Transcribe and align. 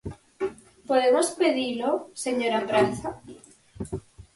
¿Podemos 0.89 1.27
pedilo, 1.41 1.89
señora 2.25 2.65
Praza? 2.69 3.09